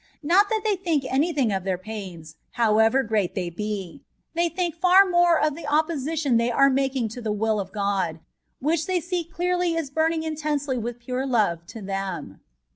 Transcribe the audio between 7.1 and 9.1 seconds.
the will of God, which they